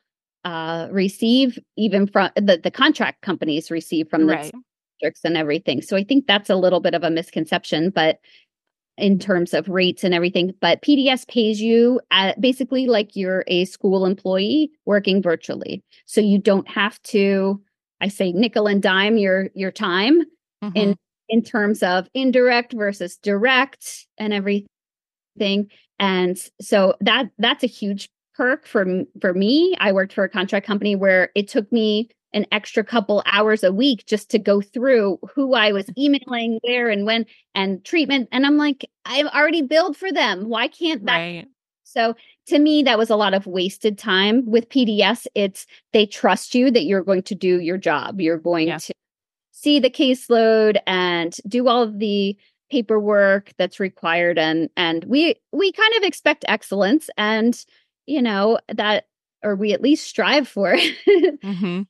[0.45, 4.53] uh, receive, even from the the contract companies receive from the right.
[5.01, 5.83] districts and everything.
[5.83, 8.19] So I think that's a little bit of a misconception, but
[8.99, 13.65] in terms of rates and everything, but PDS pays you at basically like you're a
[13.65, 15.83] school employee working virtually.
[16.07, 17.63] So you don't have to
[18.01, 20.23] I say nickel and dime your your time
[20.63, 20.73] Mhm.
[20.77, 20.97] in
[21.29, 25.71] in terms of indirect versus direct and everything.
[25.99, 28.87] And so that that's a huge perk for
[29.21, 29.75] for me.
[29.81, 33.73] I worked for a contract company where it took me an extra couple hours a
[33.73, 38.45] week just to go through who I was emailing where and when and treatment and
[38.45, 40.49] I'm like I've already billed for them.
[40.49, 41.47] Why can't that right.
[41.85, 42.15] so
[42.49, 44.45] to me, that was a lot of wasted time.
[44.47, 48.21] With PDS, it's they trust you that you're going to do your job.
[48.21, 48.79] You're going Yeah.
[48.79, 48.95] to
[49.53, 52.37] see the caseload and do all the
[52.71, 57.65] paperwork that's required and and we we kind of expect excellence and
[58.07, 59.07] you know that
[59.43, 61.39] or we at least strive for it.
[61.43, 61.83] hmm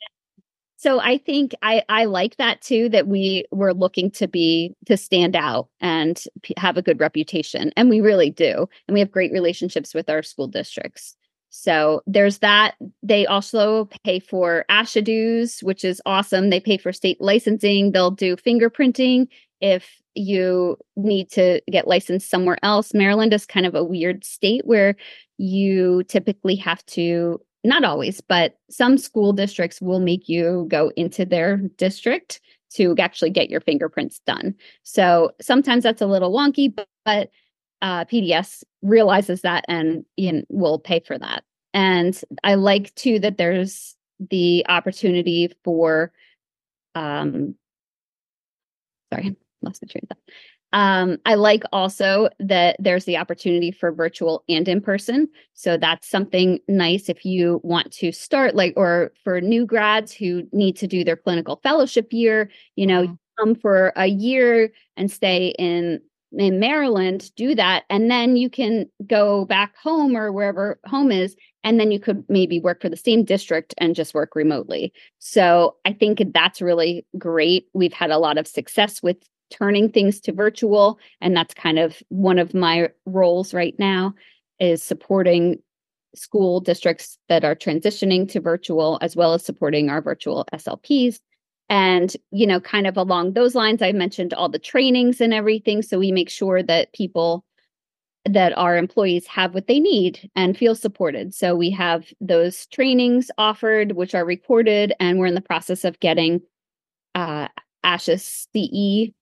[0.78, 4.96] so i think i i like that too that we were looking to be to
[4.96, 9.10] stand out and p- have a good reputation and we really do and we have
[9.10, 11.16] great relationships with our school districts.
[11.50, 12.74] So there's that.
[13.02, 16.50] They also pay for asha dues which is awesome.
[16.50, 17.92] They pay for state licensing.
[17.92, 19.28] They'll do fingerprinting
[19.60, 22.94] if you need to get licensed somewhere else.
[22.94, 24.96] Maryland is kind of a weird state where
[25.38, 31.24] you typically have to not always, but some school districts will make you go into
[31.24, 32.40] their district
[32.74, 34.54] to actually get your fingerprints done.
[34.82, 37.30] So sometimes that's a little wonky, but, but
[37.80, 41.44] uh, PDS realizes that and you know, will pay for that.
[41.74, 43.96] And I like too that there's
[44.30, 46.12] the opportunity for
[46.94, 47.54] um
[49.12, 50.34] sorry, lost my train of thought.
[50.72, 55.28] Um, I like also that there's the opportunity for virtual and in person.
[55.54, 60.42] So that's something nice if you want to start, like, or for new grads who
[60.52, 63.14] need to do their clinical fellowship year, you know, mm-hmm.
[63.38, 66.00] come for a year and stay in
[66.32, 71.34] in Maryland, do that, and then you can go back home or wherever home is,
[71.64, 74.92] and then you could maybe work for the same district and just work remotely.
[75.20, 77.68] So I think that's really great.
[77.72, 79.16] We've had a lot of success with
[79.50, 84.14] turning things to virtual, and that's kind of one of my roles right now
[84.58, 85.62] is supporting
[86.14, 91.20] school districts that are transitioning to virtual as well as supporting our virtual SLPs
[91.68, 95.82] and, you know, kind of along those lines, I mentioned all the trainings and everything.
[95.82, 97.44] So we make sure that people,
[98.24, 101.34] that our employees have what they need and feel supported.
[101.34, 106.00] So we have those trainings offered, which are recorded, and we're in the process of
[106.00, 106.40] getting
[107.14, 107.48] uh,
[107.84, 109.12] CE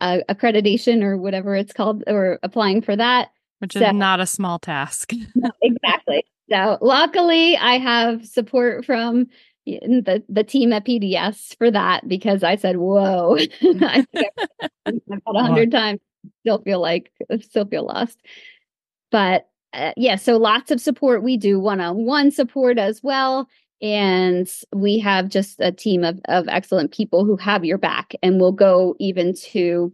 [0.00, 3.30] uh, accreditation or whatever it's called, or applying for that.
[3.58, 5.12] Which so, is not a small task.
[5.62, 6.24] exactly.
[6.50, 9.28] So luckily, I have support from
[9.66, 14.28] the the team at PDS for that because I said, "Whoa!" I think
[14.86, 16.00] I've about a hundred times.
[16.40, 18.18] Still feel like still feel lost,
[19.10, 20.16] but uh, yeah.
[20.16, 21.22] So lots of support.
[21.22, 23.48] We do one on one support as well,
[23.84, 28.40] and we have just a team of of excellent people who have your back, and
[28.40, 29.92] will go even to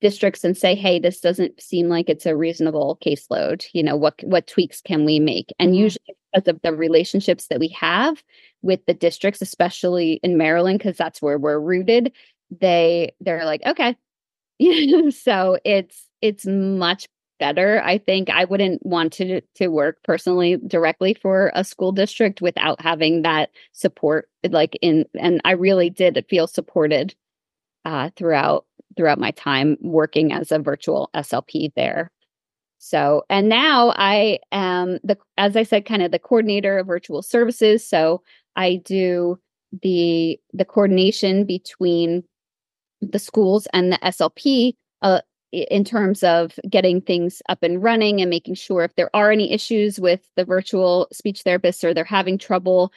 [0.00, 3.66] districts and say hey this doesn't seem like it's a reasonable caseload.
[3.72, 5.52] You know what what tweaks can we make?
[5.58, 5.82] And mm-hmm.
[5.82, 8.22] usually because of the relationships that we have
[8.62, 12.10] with the districts especially in maryland because that's where we're rooted
[12.60, 13.96] they they're like okay.
[15.10, 17.06] So it's it's much
[17.42, 22.40] better i think i wouldn't want to to work personally directly for a school district
[22.40, 27.14] without having that support like in and i really did feel supported
[27.84, 28.64] uh, throughout
[28.96, 32.10] throughout my time working as a virtual SLP there.
[32.78, 37.22] So, and now I am the, as I said, kind of the coordinator of virtual
[37.22, 37.88] services.
[37.88, 38.22] So
[38.56, 39.38] I do
[39.82, 42.24] the the coordination between
[43.00, 45.20] the schools and the SLP uh,
[45.52, 49.52] in terms of getting things up and running and making sure if there are any
[49.52, 52.92] issues with the virtual speech therapists or they're having trouble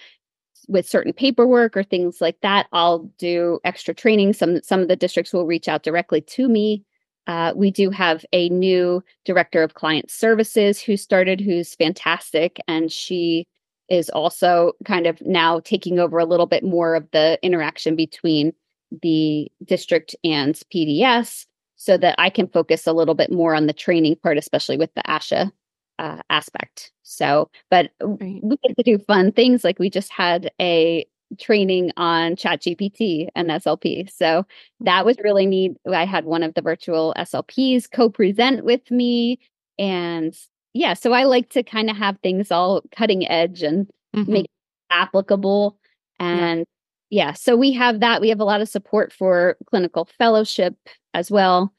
[0.67, 4.33] with certain paperwork or things like that, I'll do extra training.
[4.33, 6.83] Some some of the districts will reach out directly to me.
[7.27, 12.91] Uh, we do have a new director of client services who started, who's fantastic, and
[12.91, 13.47] she
[13.89, 18.53] is also kind of now taking over a little bit more of the interaction between
[19.01, 21.45] the district and PDS
[21.85, 24.91] so that I can focus a little bit more on the training part, especially with
[24.95, 25.51] the ASHA
[25.99, 26.91] uh, aspect.
[27.03, 28.39] So, but right.
[28.41, 31.05] we get to do fun things like we just had a
[31.39, 34.45] training on chat gpt and slp so
[34.79, 39.39] that was really neat i had one of the virtual slps co-present with me
[39.79, 40.37] and
[40.73, 44.33] yeah so i like to kind of have things all cutting edge and mm-hmm.
[44.33, 44.45] make
[44.91, 45.77] applicable
[46.19, 46.67] and
[47.09, 47.33] yeah.
[47.33, 50.75] so we have that we have a lot of support for clinical fellowship
[51.13, 51.73] as well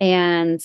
[0.00, 0.60] and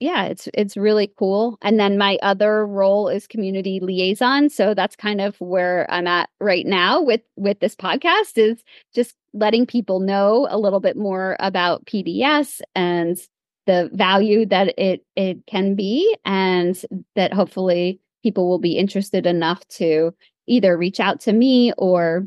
[0.00, 1.58] yeah, it's it's really cool.
[1.60, 6.30] And then my other role is community liaison, so that's kind of where I'm at
[6.40, 11.36] right now with with this podcast is just letting people know a little bit more
[11.38, 13.18] about PDS and
[13.66, 16.82] the value that it it can be and
[17.14, 20.14] that hopefully people will be interested enough to
[20.46, 22.26] either reach out to me or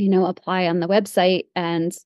[0.00, 1.96] you know apply on the website and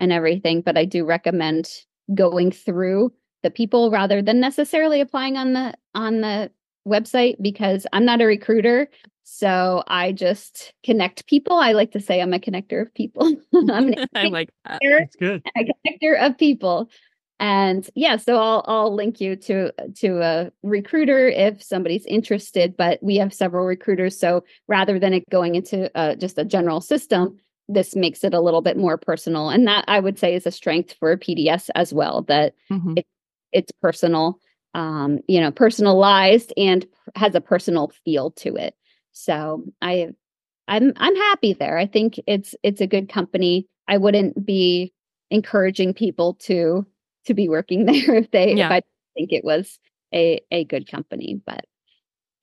[0.00, 1.68] and everything but I do recommend
[2.14, 6.50] going through the people rather than necessarily applying on the on the
[6.86, 8.88] website because I'm not a recruiter.
[9.24, 11.56] So I just connect people.
[11.56, 13.34] I like to say I'm a connector of people.
[13.54, 14.80] I'm I like that.
[14.82, 15.42] That's good.
[15.56, 16.88] A connector of people.
[17.42, 22.76] And yeah, so I'll I'll link you to to a recruiter if somebody's interested.
[22.76, 26.80] But we have several recruiters, so rather than it going into uh, just a general
[26.80, 27.36] system,
[27.68, 30.52] this makes it a little bit more personal, and that I would say is a
[30.52, 32.22] strength for PDS as well.
[32.22, 32.98] That mm-hmm.
[32.98, 33.06] it
[33.50, 34.38] it's personal,
[34.74, 36.86] um, you know, personalized and
[37.16, 38.76] has a personal feel to it.
[39.10, 40.10] So I
[40.68, 41.76] I'm I'm happy there.
[41.76, 43.66] I think it's it's a good company.
[43.88, 44.92] I wouldn't be
[45.32, 46.86] encouraging people to
[47.26, 48.66] to be working there if they yeah.
[48.66, 48.82] if I
[49.14, 49.78] think it was
[50.14, 51.40] a a good company.
[51.44, 51.64] But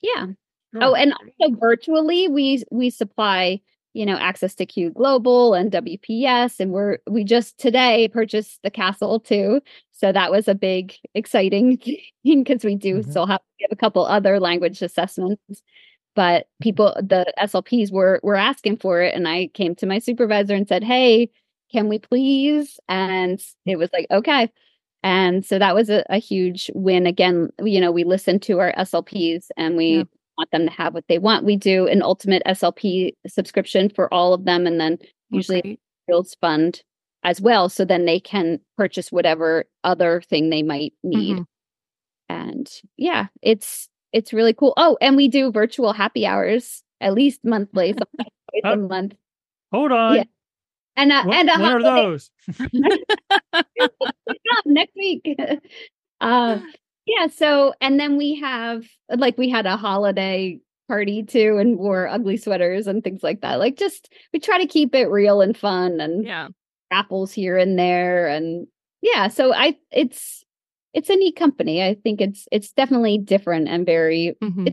[0.02, 0.28] yeah.
[0.76, 3.62] Oh, oh and also virtually we we supply
[3.94, 6.60] you know, access to Q Global and WPS.
[6.60, 9.62] And we're, we just today purchased the CASL-2.
[9.92, 11.78] So that was a big, exciting
[12.24, 13.10] thing because we do mm-hmm.
[13.10, 15.62] still have to have a couple other language assessments.
[16.16, 20.56] But people, the SLPs were were asking for it, and I came to my supervisor
[20.56, 21.30] and said, "Hey,
[21.72, 24.52] can we please?" And it was like, "Okay."
[25.02, 27.06] And so that was a, a huge win.
[27.06, 30.04] Again, you know, we listen to our SLPs and we yeah
[30.40, 31.46] want them to have what they want.
[31.46, 34.98] We do an ultimate SLP subscription for all of them, and then
[35.30, 36.82] usually Fields Fund
[37.24, 37.70] as well.
[37.70, 41.36] So then they can purchase whatever other thing they might need.
[41.36, 41.44] Mm-hmm.
[42.30, 44.74] And yeah, it's it's really cool.
[44.78, 48.32] Oh, and we do virtual happy hours at least monthly, sometimes
[48.64, 49.16] a month.
[49.72, 50.16] Hold on.
[50.16, 50.24] Yeah.
[50.96, 52.32] And uh, what, and what are those?
[54.66, 55.28] next week.
[56.22, 56.60] Uh,
[57.06, 57.28] yeah.
[57.28, 60.60] So, and then we have like we had a holiday
[60.90, 63.60] party too and wore ugly sweaters and things like that.
[63.60, 66.50] Like just we try to keep it real and fun and yeah,
[66.92, 68.68] apples here and there and
[69.02, 69.30] yeah.
[69.30, 70.44] So I it's
[70.94, 71.84] it's a neat company.
[71.84, 74.68] I think it's it's definitely different and very mm-hmm.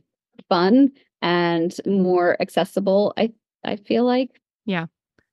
[0.49, 0.91] fun
[1.23, 3.15] and more accessible.
[3.17, 3.33] I
[3.65, 4.31] I feel like
[4.65, 4.87] yeah.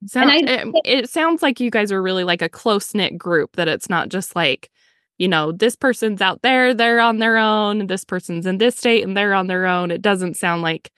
[0.07, 3.55] Sound, I, it, it sounds like you guys are really like a close knit group.
[3.55, 4.69] That it's not just like
[5.17, 9.03] you know, this person's out there, they're on their own, this person's in this state
[9.03, 9.91] and they're on their own.
[9.91, 10.91] It doesn't sound like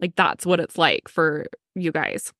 [0.00, 2.32] like that's what it's like for you guys.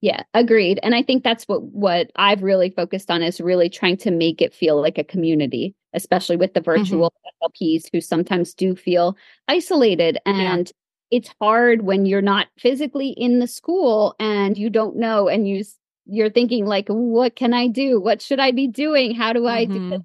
[0.00, 0.78] Yeah, agreed.
[0.82, 4.40] And I think that's what what I've really focused on is really trying to make
[4.40, 6.78] it feel like a community, especially with the mm-hmm.
[6.82, 7.64] virtual mm-hmm.
[7.66, 9.16] SLPs who sometimes do feel
[9.48, 10.70] isolated and.
[11.10, 15.64] It's hard when you're not physically in the school and you don't know and you
[16.06, 18.00] you're thinking like what can I do?
[18.00, 19.14] What should I be doing?
[19.14, 19.74] How do I mm-hmm.
[19.74, 20.00] do this?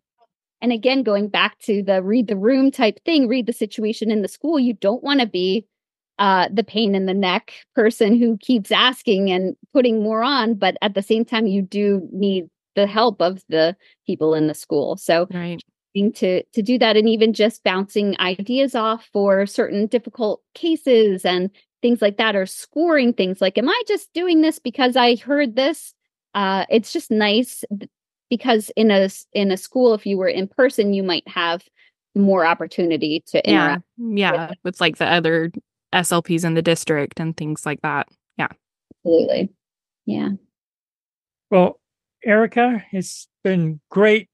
[0.61, 4.21] And again, going back to the read the room type thing, read the situation in
[4.21, 5.67] the school, you don't want to be
[6.19, 10.53] uh, the pain in the neck person who keeps asking and putting more on.
[10.55, 12.45] But at the same time, you do need
[12.75, 13.75] the help of the
[14.05, 14.95] people in the school.
[14.97, 15.61] So, right.
[15.93, 21.49] To to do that and even just bouncing ideas off for certain difficult cases and
[21.81, 25.55] things like that or scoring things like am i just doing this because i heard
[25.55, 25.93] this?
[26.35, 27.63] Uh, it's just nice
[28.27, 31.63] because in a in a school if you were in person you might have
[32.15, 35.51] more opportunity to interact yeah yeah with, with like the other
[35.93, 38.07] slps in the district and things like that.
[38.37, 38.47] Yeah.
[39.05, 39.51] Absolutely.
[40.07, 40.29] Yeah.
[41.51, 41.79] Well
[42.25, 44.29] erica it's been great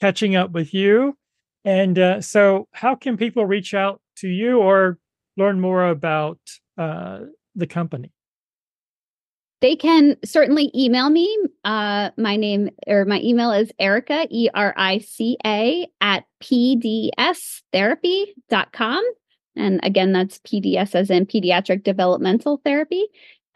[0.00, 1.16] catching up with you
[1.64, 4.98] and uh, so how can people reach out to you or
[5.36, 6.38] learn more about
[6.78, 7.20] uh,
[7.54, 8.12] the company
[9.60, 11.36] they can certainly email me.
[11.64, 19.04] Uh, my name or my email is Erica, E R I C A, at pdstherapy.com.
[19.58, 23.06] And again, that's PDS as in pediatric developmental therapy.